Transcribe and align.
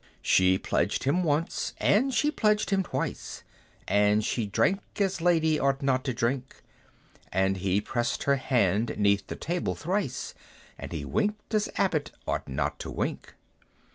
She 0.23 0.57
pledged 0.57 1.03
him 1.03 1.21
once, 1.23 1.75
and 1.77 2.11
she 2.11 2.31
pledged 2.31 2.71
him 2.71 2.81
twice, 2.81 3.43
And 3.87 4.25
she 4.25 4.47
drank 4.47 4.79
as 4.99 5.21
Lady 5.21 5.59
ought 5.59 5.83
not 5.83 6.03
to 6.05 6.11
drink; 6.15 6.63
And 7.31 7.57
he 7.57 7.81
pressed 7.81 8.23
her 8.23 8.37
hand 8.37 8.95
'neath 8.97 9.27
the 9.27 9.35
table 9.35 9.75
thrice, 9.75 10.33
And 10.75 10.91
he 10.91 11.05
winked 11.05 11.53
as 11.53 11.69
Abbot 11.75 12.09
ought 12.27 12.47
not 12.47 12.79
to 12.79 12.89
wink. 12.89 13.35